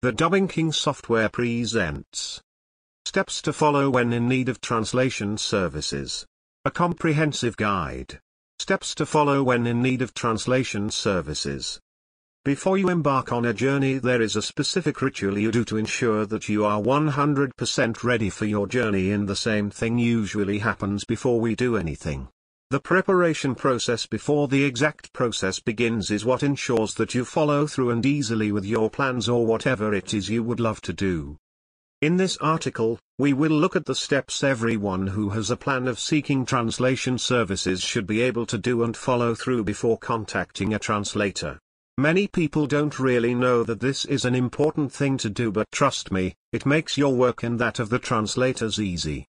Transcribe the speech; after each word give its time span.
The 0.00 0.12
Dubbing 0.12 0.46
King 0.46 0.70
software 0.70 1.28
presents 1.28 2.40
Steps 3.04 3.42
to 3.42 3.52
follow 3.52 3.90
when 3.90 4.12
in 4.12 4.28
need 4.28 4.48
of 4.48 4.60
translation 4.60 5.36
services. 5.36 6.24
A 6.64 6.70
comprehensive 6.70 7.56
guide. 7.56 8.20
Steps 8.60 8.94
to 8.94 9.04
follow 9.04 9.42
when 9.42 9.66
in 9.66 9.82
need 9.82 10.00
of 10.00 10.14
translation 10.14 10.92
services. 10.92 11.80
Before 12.44 12.78
you 12.78 12.90
embark 12.90 13.32
on 13.32 13.44
a 13.44 13.52
journey 13.52 13.98
there 13.98 14.22
is 14.22 14.36
a 14.36 14.42
specific 14.42 15.02
ritual 15.02 15.36
you 15.36 15.50
do 15.50 15.64
to 15.64 15.76
ensure 15.76 16.24
that 16.26 16.48
you 16.48 16.64
are 16.64 16.80
100% 16.80 18.04
ready 18.04 18.30
for 18.30 18.44
your 18.44 18.68
journey 18.68 19.10
and 19.10 19.28
the 19.28 19.34
same 19.34 19.68
thing 19.68 19.98
usually 19.98 20.60
happens 20.60 21.04
before 21.04 21.40
we 21.40 21.56
do 21.56 21.76
anything. 21.76 22.28
The 22.70 22.80
preparation 22.80 23.54
process 23.54 24.04
before 24.04 24.46
the 24.46 24.62
exact 24.62 25.14
process 25.14 25.58
begins 25.58 26.10
is 26.10 26.26
what 26.26 26.42
ensures 26.42 26.92
that 26.96 27.14
you 27.14 27.24
follow 27.24 27.66
through 27.66 27.88
and 27.88 28.04
easily 28.04 28.52
with 28.52 28.66
your 28.66 28.90
plans 28.90 29.26
or 29.26 29.46
whatever 29.46 29.94
it 29.94 30.12
is 30.12 30.28
you 30.28 30.42
would 30.42 30.60
love 30.60 30.82
to 30.82 30.92
do. 30.92 31.38
In 32.02 32.18
this 32.18 32.36
article, 32.42 32.98
we 33.18 33.32
will 33.32 33.52
look 33.52 33.74
at 33.74 33.86
the 33.86 33.94
steps 33.94 34.44
everyone 34.44 35.06
who 35.06 35.30
has 35.30 35.50
a 35.50 35.56
plan 35.56 35.88
of 35.88 35.98
seeking 35.98 36.44
translation 36.44 37.16
services 37.16 37.80
should 37.80 38.06
be 38.06 38.20
able 38.20 38.44
to 38.44 38.58
do 38.58 38.82
and 38.82 38.94
follow 38.94 39.34
through 39.34 39.64
before 39.64 39.96
contacting 39.96 40.74
a 40.74 40.78
translator. 40.78 41.58
Many 41.96 42.28
people 42.28 42.66
don't 42.66 42.98
really 42.98 43.34
know 43.34 43.64
that 43.64 43.80
this 43.80 44.04
is 44.04 44.26
an 44.26 44.34
important 44.34 44.92
thing 44.92 45.16
to 45.18 45.30
do 45.30 45.50
but 45.50 45.72
trust 45.72 46.12
me, 46.12 46.34
it 46.52 46.66
makes 46.66 46.98
your 46.98 47.14
work 47.14 47.42
and 47.42 47.58
that 47.58 47.78
of 47.78 47.88
the 47.88 47.98
translators 47.98 48.78
easy. 48.78 49.24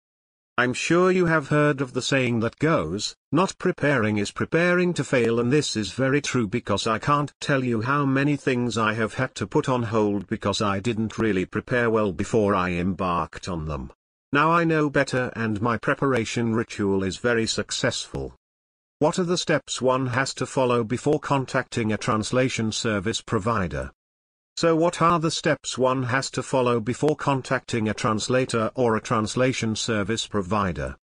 I'm 0.59 0.73
sure 0.73 1.11
you 1.11 1.27
have 1.27 1.49
heard 1.49 1.83
of 1.83 1.93
the 1.93 2.01
saying 2.01 2.41
that 2.41 2.59
goes, 2.59 3.15
not 3.31 3.59
preparing 3.59 4.17
is 4.17 4.31
preparing 4.31 4.95
to 4.95 5.05
fail 5.05 5.39
and 5.39 5.53
this 5.53 5.77
is 5.77 5.93
very 5.93 6.23
true 6.23 6.49
because 6.49 6.87
I 6.87 6.99
can't 6.99 7.31
tell 7.43 7.63
you 7.63 7.83
how 7.83 8.07
many 8.07 8.37
things 8.37 8.79
I 8.79 8.95
have 8.95 9.13
had 9.13 9.35
to 9.35 9.47
put 9.47 9.69
on 9.69 9.83
hold 9.83 10.27
because 10.29 10.63
I 10.63 10.81
didn't 10.81 11.19
really 11.19 11.45
prepare 11.45 11.91
well 11.91 12.11
before 12.11 12.55
I 12.55 12.71
embarked 12.71 13.51
on 13.51 13.67
them. 13.67 13.93
Now 14.33 14.51
I 14.51 14.65
know 14.65 14.89
better 14.89 15.31
and 15.37 15.61
my 15.61 15.77
preparation 15.77 16.55
ritual 16.55 17.03
is 17.03 17.19
very 17.19 17.47
successful. 17.47 18.35
What 18.99 19.19
are 19.19 19.25
the 19.25 19.37
steps 19.37 19.83
one 19.83 20.07
has 20.07 20.33
to 20.35 20.47
follow 20.47 20.85
before 20.85 21.21
contacting 21.21 21.93
a 21.93 21.99
translation 21.99 22.73
service 22.73 23.21
provider? 23.21 23.91
So 24.57 24.75
what 24.75 25.03
are 25.03 25.21
the 25.21 25.31
steps 25.31 25.77
one 25.77 26.05
has 26.05 26.31
to 26.31 26.43
follow 26.43 26.81
before 26.81 27.15
contacting 27.15 27.91
a 27.91 27.95
translator 27.95 28.71
or 28.75 28.97
a 28.97 29.03
translation 29.03 29.77
service 29.77 30.27
provider? 30.27 30.97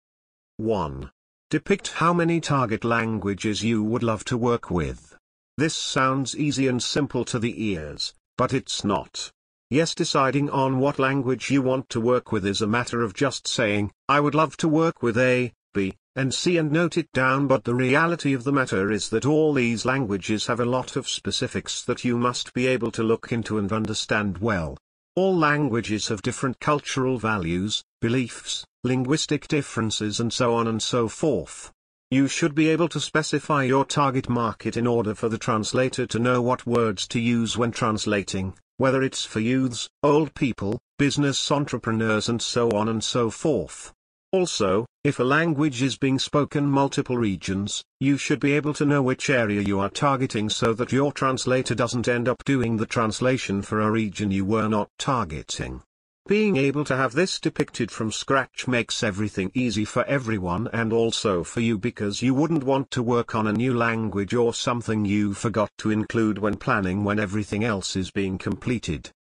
1. 0.58 1.12
Depict 1.52 1.90
how 1.90 2.14
many 2.14 2.42
target 2.42 2.84
languages 2.84 3.64
you 3.64 3.84
would 3.84 4.02
love 4.02 4.26
to 4.26 4.38
work 4.38 4.72
with. 4.72 5.16
This 5.56 5.76
sounds 5.76 6.36
easy 6.36 6.68
and 6.68 6.82
simple 6.82 7.24
to 7.26 7.38
the 7.38 7.64
ears, 7.64 8.16
but 8.40 8.56
it's 8.56 8.84
not. 8.84 9.32
Yes 9.70 9.94
deciding 9.94 10.50
on 10.50 10.80
what 10.80 10.98
language 10.98 11.52
you 11.52 11.62
want 11.62 11.90
to 11.90 12.02
work 12.02 12.32
with 12.32 12.48
is 12.48 12.64
a 12.64 12.68
matter 12.68 13.04
of 13.04 13.14
just 13.14 13.48
saying, 13.48 13.92
I 14.10 14.20
would 14.20 14.34
love 14.34 14.58
to 14.58 14.68
work 14.68 15.04
with 15.04 15.16
A, 15.16 15.54
B, 15.76 15.94
and 16.16 16.34
see 16.34 16.58
and 16.58 16.72
note 16.72 16.98
it 16.98 17.12
down 17.12 17.48
but 17.48 17.64
the 17.64 17.74
reality 17.74 18.34
of 18.34 18.44
the 18.44 18.52
matter 18.52 18.92
is 18.92 19.10
that 19.10 19.26
all 19.26 19.54
these 19.54 19.86
languages 19.86 20.48
have 20.48 20.60
a 20.60 20.66
lot 20.66 20.96
of 20.96 21.10
specifics 21.10 21.84
that 21.84 22.04
you 22.04 22.18
must 22.18 22.54
be 22.54 22.68
able 22.68 22.92
to 22.92 23.04
look 23.04 23.32
into 23.32 23.58
and 23.58 23.72
understand 23.72 24.38
well. 24.38 24.78
All 25.16 25.36
languages 25.36 26.08
have 26.08 26.22
different 26.22 26.60
cultural 26.60 27.18
values, 27.18 27.84
beliefs, 28.02 28.66
linguistic 28.84 29.48
differences 29.48 30.20
and 30.20 30.32
so 30.32 30.54
on 30.56 30.68
and 30.68 30.82
so 30.82 31.08
forth. 31.08 31.72
You 32.12 32.28
should 32.28 32.54
be 32.54 32.70
able 32.70 32.90
to 32.90 33.00
specify 33.00 33.64
your 33.64 33.86
target 33.86 34.30
market 34.30 34.78
in 34.78 34.86
order 34.86 35.16
for 35.16 35.30
the 35.30 35.38
translator 35.38 36.06
to 36.06 36.20
know 36.20 36.42
what 36.42 36.68
words 36.68 37.08
to 37.08 37.20
use 37.20 37.58
when 37.58 37.72
translating, 37.72 38.54
whether 38.78 39.02
it's 39.02 39.26
for 39.26 39.40
youths, 39.40 39.90
old 40.04 40.36
people, 40.36 40.80
business 41.00 41.52
entrepreneurs 41.52 42.30
and 42.30 42.40
so 42.40 42.70
on 42.72 42.88
and 42.88 43.04
so 43.04 43.32
forth. 43.32 43.94
Also, 44.34 44.88
if 45.04 45.20
a 45.20 45.24
language 45.24 45.84
is 45.84 45.96
being 45.96 46.18
spoken 46.18 46.66
multiple 46.66 47.18
regions, 47.18 47.84
you 48.00 48.18
should 48.18 48.40
be 48.40 48.54
able 48.54 48.74
to 48.74 48.84
know 48.84 49.04
which 49.04 49.30
area 49.30 49.62
you 49.62 49.80
are 49.80 49.92
targeting 49.92 50.50
so 50.50 50.74
that 50.74 50.92
your 50.92 51.12
translator 51.12 51.76
doesn't 51.76 52.08
end 52.08 52.28
up 52.28 52.44
doing 52.44 52.76
the 52.76 52.88
translation 52.88 53.62
for 53.62 53.80
a 53.80 53.92
region 53.92 54.32
you 54.32 54.44
were 54.44 54.68
not 54.68 54.90
targeting. 54.98 55.84
Being 56.26 56.58
able 56.58 56.84
to 56.86 56.98
have 56.98 57.14
this 57.14 57.40
depicted 57.40 57.92
from 57.92 58.12
scratch 58.12 58.68
makes 58.68 59.04
everything 59.04 59.52
easy 59.54 59.86
for 59.86 60.04
everyone 60.06 60.68
and 60.74 60.92
also 60.92 61.44
for 61.44 61.60
you 61.60 61.78
because 61.78 62.24
you 62.24 62.34
wouldn't 62.34 62.64
want 62.64 62.90
to 62.90 63.04
work 63.04 63.36
on 63.36 63.46
a 63.46 63.54
new 63.54 63.76
language 63.76 64.34
or 64.34 64.52
something 64.52 65.06
you 65.06 65.36
forgot 65.36 65.70
to 65.78 65.92
include 65.92 66.40
when 66.40 66.56
planning 66.56 67.04
when 67.04 67.20
everything 67.20 67.64
else 67.64 67.96
is 67.96 68.10
being 68.10 68.40
completed. 68.40 69.12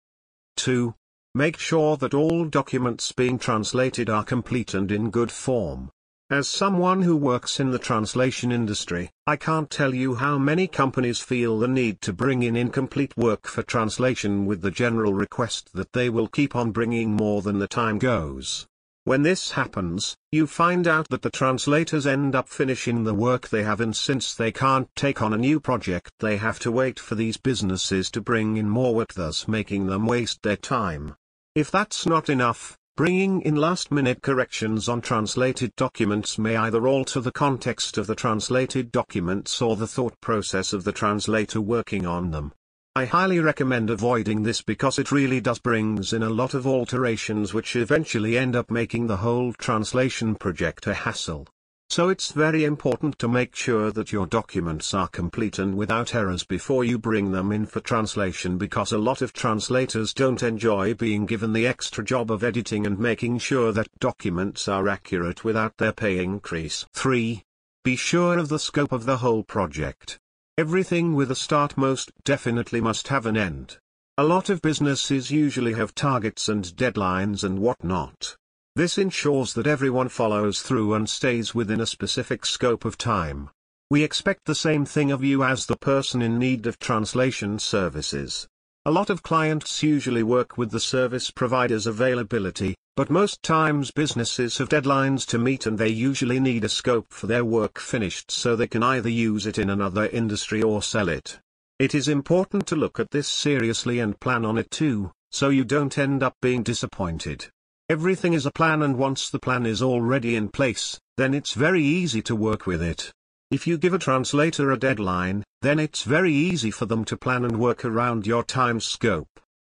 2. 0.55 0.95
Make 1.35 1.57
sure 1.57 1.97
that 1.97 2.13
all 2.13 2.45
documents 2.45 3.11
being 3.11 3.39
translated 3.39 4.07
are 4.07 4.23
complete 4.23 4.75
and 4.75 4.91
in 4.91 5.09
good 5.09 5.31
form. 5.31 5.89
As 6.29 6.47
someone 6.47 7.01
who 7.01 7.17
works 7.17 7.59
in 7.59 7.71
the 7.71 7.79
translation 7.79 8.51
industry, 8.51 9.09
I 9.25 9.37
can't 9.37 9.67
tell 9.67 9.95
you 9.95 10.13
how 10.13 10.37
many 10.37 10.67
companies 10.67 11.21
feel 11.21 11.57
the 11.57 11.67
need 11.67 12.01
to 12.01 12.13
bring 12.13 12.43
in 12.43 12.55
incomplete 12.55 13.17
work 13.17 13.47
for 13.47 13.63
translation 13.63 14.45
with 14.45 14.61
the 14.61 14.69
general 14.69 15.15
request 15.15 15.73
that 15.73 15.93
they 15.93 16.07
will 16.07 16.27
keep 16.27 16.55
on 16.55 16.69
bringing 16.69 17.15
more 17.15 17.41
than 17.41 17.57
the 17.57 17.67
time 17.67 17.97
goes. 17.97 18.67
When 19.05 19.23
this 19.23 19.51
happens, 19.51 20.15
you 20.31 20.45
find 20.45 20.87
out 20.87 21.09
that 21.09 21.23
the 21.23 21.31
translators 21.31 22.05
end 22.05 22.35
up 22.35 22.47
finishing 22.47 23.05
the 23.05 23.15
work 23.15 23.49
they 23.49 23.63
have 23.63 23.81
and 23.81 23.95
since 23.95 24.35
they 24.35 24.51
can't 24.51 24.87
take 24.95 25.19
on 25.21 25.33
a 25.33 25.37
new 25.37 25.59
project 25.59 26.11
they 26.19 26.37
have 26.37 26.59
to 26.59 26.71
wait 26.71 26.99
for 26.99 27.15
these 27.15 27.37
businesses 27.37 28.11
to 28.11 28.21
bring 28.21 28.55
in 28.55 28.69
more 28.69 28.93
work 28.93 29.15
thus 29.15 29.47
making 29.47 29.87
them 29.87 30.05
waste 30.05 30.43
their 30.43 30.55
time. 30.55 31.15
If 31.55 31.69
that's 31.69 32.07
not 32.07 32.29
enough, 32.29 32.79
bringing 32.97 33.41
in 33.41 33.55
last-minute 33.55 34.23
corrections 34.23 34.89
on 34.89 35.01
translated 35.01 35.71
documents 35.75 36.39
may 36.39 36.55
either 36.55 36.87
alter 36.87 37.19
the 37.21 37.31
context 37.31 37.99
of 37.99 38.07
the 38.07 38.15
translated 38.15 38.91
documents 38.91 39.61
or 39.61 39.75
the 39.75 39.85
thought 39.85 40.19
process 40.19 40.73
of 40.73 40.83
the 40.83 40.91
translator 40.91 41.61
working 41.61 42.07
on 42.07 42.31
them. 42.31 42.53
I 42.95 43.05
highly 43.05 43.39
recommend 43.39 43.91
avoiding 43.91 44.41
this 44.41 44.63
because 44.63 44.97
it 44.97 45.11
really 45.11 45.41
does 45.41 45.59
brings 45.59 46.11
in 46.11 46.23
a 46.23 46.29
lot 46.29 46.55
of 46.55 46.65
alterations 46.65 47.53
which 47.53 47.75
eventually 47.75 48.35
end 48.35 48.55
up 48.55 48.71
making 48.71 49.05
the 49.05 49.17
whole 49.17 49.53
translation 49.53 50.33
project 50.33 50.87
a 50.87 50.95
hassle. 50.95 51.47
So 51.95 52.09
it's 52.09 52.31
very 52.31 52.65
important 52.65 53.19
to 53.19 53.27
make 53.27 53.55
sure 53.55 53.91
that 53.91 54.11
your 54.11 54.25
documents 54.25 54.95
are 54.95 55.07
complete 55.07 55.59
and 55.59 55.77
without 55.77 56.15
errors 56.15 56.43
before 56.43 56.83
you 56.83 56.97
bring 56.97 57.31
them 57.31 57.51
in 57.51 57.67
for 57.67 57.81
translation 57.81 58.57
because 58.57 58.91
a 58.91 58.97
lot 58.97 59.21
of 59.21 59.31
translators 59.31 60.11
don't 60.11 60.41
enjoy 60.41 60.95
being 60.95 61.27
given 61.27 61.53
the 61.53 61.67
extra 61.67 62.03
job 62.03 62.31
of 62.31 62.43
editing 62.43 62.87
and 62.87 62.97
making 62.97 63.37
sure 63.37 63.71
that 63.73 63.99
documents 63.99 64.67
are 64.67 64.89
accurate 64.89 65.43
without 65.43 65.77
their 65.77 65.91
pay 65.91 66.17
increase. 66.17 66.87
3. 66.95 67.43
Be 67.83 67.95
sure 67.95 68.39
of 68.39 68.49
the 68.49 68.57
scope 68.57 68.91
of 68.91 69.05
the 69.05 69.17
whole 69.17 69.43
project. 69.43 70.17
Everything 70.57 71.13
with 71.13 71.29
a 71.29 71.35
start 71.35 71.77
most 71.77 72.11
definitely 72.23 72.81
must 72.81 73.09
have 73.09 73.27
an 73.27 73.37
end. 73.37 73.77
A 74.17 74.23
lot 74.23 74.49
of 74.49 74.63
businesses 74.63 75.29
usually 75.29 75.73
have 75.73 75.93
targets 75.93 76.49
and 76.49 76.65
deadlines 76.65 77.43
and 77.43 77.59
whatnot. 77.59 78.35
This 78.75 78.97
ensures 78.97 79.53
that 79.53 79.67
everyone 79.67 80.09
follows 80.09 80.63
through 80.63 80.95
and 80.95 81.07
stays 81.07 81.53
within 81.53 81.79
a 81.79 81.85
specific 81.85 82.43
scope 82.43 82.85
of 82.85 82.97
time. 82.97 83.51
We 83.91 84.03
expect 84.03 84.45
the 84.45 84.55
same 84.55 84.83
thing 84.83 85.11
of 85.11 85.23
you 85.23 85.43
as 85.43 85.67
the 85.67 85.77
person 85.77 86.23
in 86.23 86.39
need 86.39 86.65
of 86.65 86.79
translation 86.79 87.59
services. 87.59 88.47
A 88.85 88.91
lot 88.91 89.11
of 89.11 89.21
clients 89.21 89.83
usually 89.83 90.23
work 90.23 90.57
with 90.57 90.71
the 90.71 90.79
service 90.79 91.29
provider's 91.29 91.85
availability, 91.85 92.73
but 92.95 93.11
most 93.11 93.43
times 93.43 93.91
businesses 93.91 94.57
have 94.57 94.69
deadlines 94.69 95.27
to 95.27 95.37
meet 95.37 95.67
and 95.67 95.77
they 95.77 95.89
usually 95.89 96.39
need 96.39 96.63
a 96.63 96.69
scope 96.69 97.13
for 97.13 97.27
their 97.27 97.45
work 97.45 97.77
finished 97.77 98.31
so 98.31 98.55
they 98.55 98.65
can 98.65 98.81
either 98.81 99.07
use 99.07 99.45
it 99.45 99.59
in 99.59 99.69
another 99.69 100.07
industry 100.07 100.63
or 100.63 100.81
sell 100.81 101.09
it. 101.09 101.39
It 101.77 101.93
is 101.93 102.07
important 102.07 102.65
to 102.67 102.75
look 102.75 102.99
at 102.99 103.11
this 103.11 103.27
seriously 103.27 103.99
and 103.99 104.19
plan 104.19 104.43
on 104.43 104.57
it 104.57 104.71
too, 104.71 105.11
so 105.29 105.49
you 105.49 105.63
don't 105.63 105.95
end 105.99 106.23
up 106.23 106.33
being 106.41 106.63
disappointed. 106.63 107.52
Everything 107.89 108.31
is 108.31 108.45
a 108.45 108.51
plan 108.51 108.81
and 108.81 108.97
once 108.97 109.29
the 109.29 109.39
plan 109.39 109.65
is 109.65 109.81
already 109.81 110.37
in 110.37 110.47
place, 110.47 111.01
then 111.17 111.33
it's 111.33 111.53
very 111.53 111.83
easy 111.83 112.21
to 112.21 112.33
work 112.33 112.65
with 112.65 112.81
it. 112.81 113.11
If 113.51 113.67
you 113.67 113.77
give 113.77 113.93
a 113.93 113.99
translator 113.99 114.71
a 114.71 114.79
deadline, 114.79 115.43
then 115.61 115.79
it's 115.79 116.03
very 116.03 116.33
easy 116.33 116.71
for 116.71 116.85
them 116.85 117.03
to 117.05 117.17
plan 117.17 117.43
and 117.43 117.59
work 117.59 117.83
around 117.83 118.25
your 118.25 118.43
time 118.43 118.79
scope. 118.79 119.27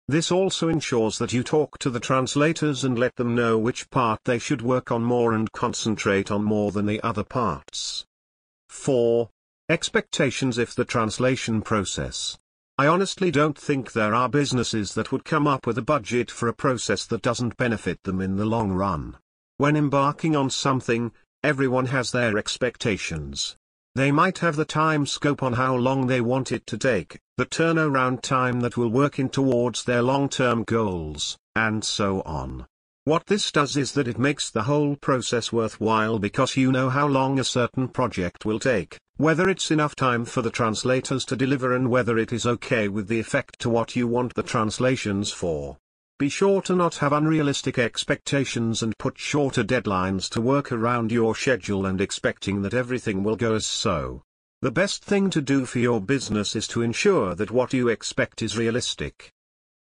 This 0.07 0.31
also 0.31 0.69
ensures 0.69 1.19
that 1.19 1.33
you 1.33 1.43
talk 1.43 1.77
to 1.77 1.91
the 1.91 1.99
translators 1.99 2.83
and 2.83 2.97
let 2.97 3.15
them 3.15 3.35
know 3.35 3.59
which 3.59 3.91
part 3.91 4.21
they 4.25 4.39
should 4.39 4.63
work 4.63 4.91
on 4.91 5.03
more 5.03 5.33
and 5.33 5.51
concentrate 5.51 6.31
on 6.31 6.43
more 6.43 6.71
than 6.71 6.87
the 6.87 6.99
other 7.03 7.23
parts. 7.23 8.07
4. 8.69 9.29
Expectations 9.69 10.57
if 10.57 10.73
the 10.73 10.83
translation 10.83 11.61
process 11.61 12.39
I 12.79 12.87
honestly 12.87 13.29
don't 13.29 13.57
think 13.59 13.91
there 13.91 14.15
are 14.15 14.29
businesses 14.29 14.93
that 14.93 15.11
would 15.11 15.25
come 15.25 15.47
up 15.47 15.67
with 15.67 15.77
a 15.77 15.81
budget 15.81 16.31
for 16.31 16.47
a 16.47 16.53
process 16.53 17.05
that 17.07 17.21
doesn't 17.21 17.57
benefit 17.57 18.01
them 18.03 18.21
in 18.21 18.37
the 18.37 18.45
long 18.45 18.71
run. 18.71 19.17
When 19.57 19.75
embarking 19.75 20.33
on 20.33 20.49
something, 20.49 21.11
everyone 21.43 21.87
has 21.87 22.13
their 22.13 22.37
expectations. 22.37 23.57
They 23.95 24.13
might 24.13 24.37
have 24.37 24.55
the 24.55 24.63
time 24.63 25.05
scope 25.05 25.43
on 25.43 25.51
how 25.51 25.75
long 25.75 26.07
they 26.07 26.21
want 26.21 26.53
it 26.53 26.65
to 26.67 26.77
take, 26.77 27.19
the 27.35 27.45
turnaround 27.45 28.21
time 28.21 28.61
that 28.61 28.77
will 28.77 28.87
work 28.87 29.19
in 29.19 29.27
towards 29.27 29.83
their 29.83 30.01
long-term 30.01 30.63
goals, 30.63 31.37
and 31.57 31.83
so 31.83 32.21
on. 32.21 32.65
What 33.03 33.25
this 33.25 33.51
does 33.51 33.75
is 33.75 33.91
that 33.91 34.07
it 34.07 34.17
makes 34.17 34.49
the 34.49 34.63
whole 34.63 34.95
process 34.95 35.51
worthwhile 35.51 36.17
because 36.17 36.55
you 36.55 36.71
know 36.71 36.89
how 36.89 37.07
long 37.07 37.39
a 37.39 37.43
certain 37.43 37.89
project 37.89 38.45
will 38.45 38.59
take, 38.59 38.97
whether 39.19 39.49
it's 39.49 39.69
enough 39.69 39.97
time 39.97 40.23
for 40.23 40.41
the 40.41 40.49
translators 40.49 41.25
to 41.25 41.35
deliver 41.35 41.75
and 41.75 41.89
whether 41.91 42.17
it 42.17 42.31
is 42.31 42.45
okay 42.45 42.87
with 42.87 43.09
the 43.09 43.19
effect 43.19 43.59
to 43.59 43.69
what 43.69 43.93
you 43.93 44.07
want 44.07 44.33
the 44.33 44.41
translations 44.41 45.29
for. 45.29 45.75
Be 46.17 46.29
sure 46.29 46.61
to 46.61 46.73
not 46.73 46.95
have 46.95 47.11
unrealistic 47.11 47.77
expectations 47.77 48.81
and 48.81 48.97
put 48.97 49.17
shorter 49.17 49.61
deadlines 49.61 50.29
to 50.29 50.39
work 50.39 50.71
around 50.71 51.11
your 51.11 51.35
schedule 51.35 51.85
and 51.85 51.99
expecting 51.99 52.61
that 52.61 52.73
everything 52.73 53.21
will 53.21 53.35
go 53.35 53.55
as 53.55 53.65
so. 53.65 54.21
The 54.61 54.71
best 54.71 55.03
thing 55.03 55.29
to 55.31 55.41
do 55.41 55.65
for 55.65 55.79
your 55.79 55.99
business 55.99 56.55
is 56.55 56.65
to 56.69 56.81
ensure 56.81 57.35
that 57.35 57.51
what 57.51 57.73
you 57.73 57.89
expect 57.89 58.41
is 58.41 58.57
realistic. 58.57 59.33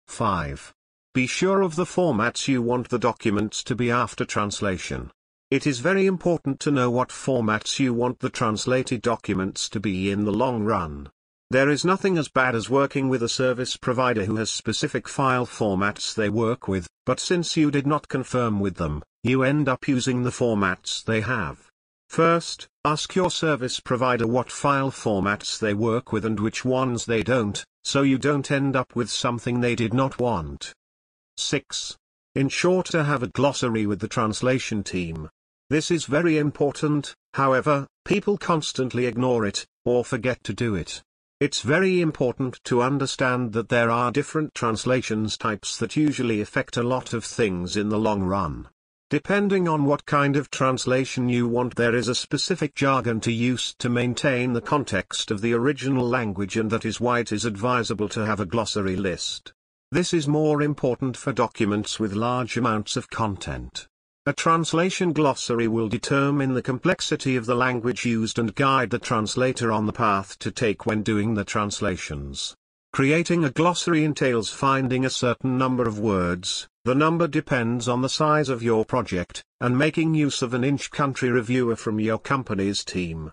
5. 0.07 0.74
Be 1.13 1.25
sure 1.25 1.62
of 1.62 1.78
the 1.78 1.86
formats 1.86 2.50
you 2.50 2.62
want 2.62 2.89
the 2.89 3.00
documents 3.00 3.63
to 3.63 3.75
be 3.75 3.89
after 3.89 4.25
translation. 4.25 5.10
It 5.51 5.68
is 5.68 5.80
very 5.81 6.06
important 6.06 6.62
to 6.62 6.71
know 6.71 6.89
what 6.89 7.09
formats 7.09 7.77
you 7.77 7.94
want 7.94 8.19
the 8.19 8.30
translated 8.30 9.01
documents 9.01 9.68
to 9.71 9.81
be 9.81 10.09
in 10.09 10.24
the 10.24 10.31
long 10.31 10.63
run. 10.63 11.09
There 11.50 11.69
is 11.69 11.83
nothing 11.83 12.18
as 12.18 12.30
bad 12.30 12.56
as 12.56 12.69
working 12.69 13.09
with 13.09 13.21
a 13.21 13.27
service 13.27 13.75
provider 13.75 14.24
who 14.24 14.38
has 14.38 14.50
specific 14.50 15.09
file 15.09 15.45
formats 15.45 16.15
they 16.15 16.30
work 16.30 16.69
with, 16.69 16.88
but 17.06 17.19
since 17.19 17.57
you 17.57 17.69
did 17.69 17.86
not 17.86 18.07
confirm 18.07 18.62
with 18.62 18.75
them, 18.75 19.03
you 19.24 19.44
end 19.44 19.68
up 19.68 19.89
using 19.89 20.24
the 20.24 20.30
formats 20.30 21.03
they 21.03 21.19
have. 21.19 21.68
First, 22.07 22.69
ask 22.86 23.13
your 23.13 23.30
service 23.30 23.81
provider 23.81 24.27
what 24.27 24.50
file 24.50 24.89
formats 24.89 25.59
they 25.59 25.74
work 25.74 26.13
with 26.13 26.24
and 26.24 26.39
which 26.39 26.63
ones 26.63 27.06
they 27.06 27.24
don't, 27.24 27.62
so 27.83 28.04
you 28.04 28.18
don't 28.18 28.51
end 28.51 28.77
up 28.77 28.95
with 28.95 29.09
something 29.09 29.59
they 29.59 29.75
did 29.75 29.94
not 29.94 30.18
want. 30.18 30.71
6. 31.36 31.97
Ensure 32.36 32.83
to 32.83 33.04
have 33.04 33.21
a 33.21 33.27
glossary 33.27 33.86
with 33.86 34.00
the 34.00 34.07
translation 34.07 34.81
team. 34.81 35.30
This 35.71 35.89
is 35.89 36.03
very 36.03 36.38
important, 36.38 37.15
however, 37.33 37.88
people 38.03 38.38
constantly 38.38 39.06
ignore 39.06 39.45
it, 39.45 39.65
or 39.85 40.03
forget 40.03 40.44
to 40.44 40.53
do 40.53 40.75
it. 40.75 41.01
It's 41.39 41.62
very 41.62 42.01
important 42.01 42.59
to 42.65 42.81
understand 42.81 43.53
that 43.53 43.69
there 43.69 43.89
are 43.89 44.12
different 44.12 44.53
translations 44.53 45.38
types 45.38 45.77
that 45.77 45.95
usually 45.95 46.41
affect 46.41 46.75
a 46.75 46.83
lot 46.83 47.13
of 47.13 47.23
things 47.23 47.77
in 47.77 47.88
the 47.88 47.97
long 47.97 48.21
run. 48.21 48.68
Depending 49.09 49.69
on 49.69 49.85
what 49.85 50.06
kind 50.06 50.35
of 50.35 50.51
translation 50.51 51.29
you 51.29 51.47
want 51.47 51.77
there 51.77 51.95
is 51.95 52.09
a 52.09 52.15
specific 52.15 52.75
jargon 52.75 53.21
to 53.21 53.31
use 53.31 53.73
to 53.75 53.88
maintain 53.88 54.51
the 54.51 54.59
context 54.59 55.31
of 55.31 55.39
the 55.39 55.53
original 55.53 56.06
language 56.06 56.57
and 56.57 56.69
that 56.69 56.83
is 56.83 57.00
why 57.00 57.19
it 57.19 57.31
is 57.31 57.45
advisable 57.45 58.09
to 58.09 58.25
have 58.25 58.41
a 58.41 58.45
glossary 58.45 58.97
list. 58.97 59.53
This 59.89 60.13
is 60.13 60.27
more 60.27 60.62
important 60.62 61.15
for 61.15 61.31
documents 61.31 61.97
with 61.97 62.12
large 62.12 62.57
amounts 62.57 62.97
of 62.97 63.09
content. 63.09 63.88
A 64.27 64.33
translation 64.33 65.13
glossary 65.13 65.68
will 65.68 65.89
determine 65.89 66.53
the 66.53 66.62
complexity 66.62 67.35
of 67.35 67.47
the 67.47 67.56
language 67.56 68.06
used 68.06 68.38
and 68.38 68.53
guide 68.53 68.91
the 68.91 69.00
translator 69.00 69.71
on 69.71 69.88
the 69.88 69.94
path 69.94 70.38
to 70.39 70.51
take 70.51 70.85
when 70.85 71.01
doing 71.01 71.33
the 71.33 71.44
translations. 71.44 72.56
Creating 72.94 73.44
a 73.44 73.50
glossary 73.50 74.03
entails 74.03 74.51
finding 74.51 75.06
a 75.06 75.09
certain 75.09 75.57
number 75.57 75.88
of 75.88 75.97
words, 75.97 76.68
the 76.85 76.94
number 76.94 77.27
depends 77.27 77.88
on 77.88 78.03
the 78.03 78.09
size 78.09 78.47
of 78.47 78.62
your 78.62 78.85
project, 78.85 79.44
and 79.59 79.75
making 79.75 80.13
use 80.13 80.44
of 80.44 80.53
an 80.53 80.63
in-country 80.63 81.31
reviewer 81.31 81.75
from 81.75 82.00
your 82.00 82.19
company's 82.19 82.85
team. 82.85 83.31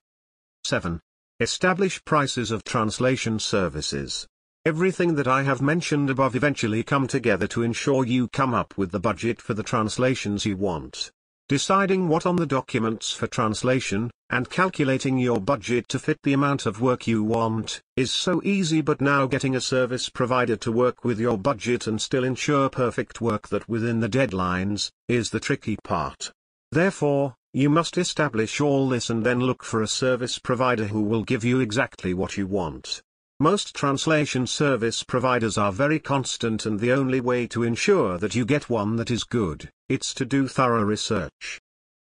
7. 0.64 1.00
Establish 1.38 2.02
prices 2.06 2.50
of 2.50 2.64
translation 2.64 3.38
services. 3.38 4.26
Everything 4.68 5.14
that 5.14 5.26
I 5.26 5.44
have 5.44 5.62
mentioned 5.62 6.10
above 6.10 6.36
eventually 6.36 6.82
come 6.82 7.06
together 7.06 7.46
to 7.46 7.62
ensure 7.62 8.04
you 8.04 8.28
come 8.28 8.52
up 8.52 8.76
with 8.76 8.90
the 8.90 9.00
budget 9.00 9.40
for 9.40 9.54
the 9.54 9.62
translations 9.62 10.44
you 10.44 10.58
want. 10.58 11.10
Deciding 11.48 12.06
what 12.06 12.26
on 12.26 12.36
the 12.36 12.44
documents 12.44 13.10
for 13.10 13.26
translation, 13.26 14.10
and 14.28 14.50
calculating 14.50 15.16
your 15.16 15.40
budget 15.40 15.88
to 15.88 15.98
fit 15.98 16.18
the 16.22 16.34
amount 16.34 16.66
of 16.66 16.82
work 16.82 17.06
you 17.06 17.24
want, 17.24 17.80
is 17.96 18.10
so 18.10 18.42
easy 18.44 18.82
but 18.82 19.00
now 19.00 19.24
getting 19.24 19.56
a 19.56 19.60
service 19.62 20.10
provider 20.10 20.56
to 20.56 20.70
work 20.70 21.02
with 21.02 21.18
your 21.18 21.38
budget 21.38 21.86
and 21.86 21.98
still 22.02 22.22
ensure 22.22 22.68
perfect 22.68 23.22
work 23.22 23.48
that 23.48 23.70
within 23.70 24.00
the 24.00 24.08
deadlines, 24.08 24.90
is 25.08 25.30
the 25.30 25.40
tricky 25.40 25.78
part. 25.82 26.30
Therefore, 26.72 27.36
you 27.54 27.70
must 27.70 27.96
establish 27.96 28.60
all 28.60 28.86
this 28.86 29.08
and 29.08 29.24
then 29.24 29.40
look 29.40 29.64
for 29.64 29.80
a 29.80 29.88
service 29.88 30.38
provider 30.38 30.88
who 30.88 31.00
will 31.00 31.24
give 31.24 31.42
you 31.42 31.58
exactly 31.58 32.12
what 32.12 32.36
you 32.36 32.46
want. 32.46 33.00
Most 33.40 33.72
translation 33.72 34.48
service 34.48 35.04
providers 35.04 35.56
are 35.56 35.70
very 35.70 36.00
constant 36.00 36.66
and 36.66 36.80
the 36.80 36.90
only 36.90 37.20
way 37.20 37.46
to 37.46 37.62
ensure 37.62 38.18
that 38.18 38.34
you 38.34 38.44
get 38.44 38.68
one 38.68 38.96
that 38.96 39.12
is 39.12 39.22
good, 39.22 39.70
it's 39.88 40.12
to 40.14 40.24
do 40.24 40.48
thorough 40.48 40.82
research. 40.82 41.60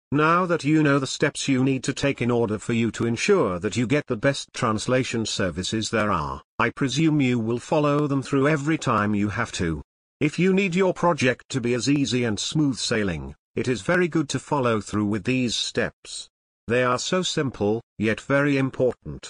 Now 0.10 0.46
that 0.46 0.64
you 0.64 0.82
know 0.82 1.00
the 1.00 1.06
steps 1.06 1.50
you 1.50 1.66
need 1.66 1.84
to 1.84 1.94
take 1.94 2.22
in 2.22 2.32
order 2.32 2.58
for 2.58 2.72
you 2.72 2.92
to 2.92 3.06
ensure 3.06 3.60
that 3.60 3.76
you 3.76 3.86
get 3.86 4.08
the 4.08 4.16
best 4.16 4.54
translation 4.54 5.26
services 5.26 5.90
there 5.90 6.14
are, 6.14 6.42
I 6.60 6.70
presume 6.70 7.20
you 7.20 7.40
will 7.40 7.60
follow 7.60 8.08
them 8.08 8.22
through 8.22 8.48
every 8.48 8.78
time 8.78 9.14
you 9.14 9.28
have 9.28 9.52
to. 9.54 9.82
If 10.22 10.40
you 10.40 10.54
need 10.54 10.76
your 10.76 10.94
project 10.94 11.50
to 11.50 11.60
be 11.60 11.74
as 11.74 11.90
easy 11.90 12.24
and 12.24 12.40
smooth 12.40 12.78
sailing, 12.78 13.36
it 13.54 13.68
is 13.68 13.82
very 13.82 14.08
good 14.08 14.30
to 14.30 14.40
follow 14.40 14.80
through 14.80 15.08
with 15.08 15.26
these 15.26 15.56
steps. 15.56 16.30
They 16.68 16.84
are 16.84 17.00
so 17.00 17.22
simple, 17.22 17.82
yet 17.98 18.22
very 18.22 18.58
important. 18.58 19.26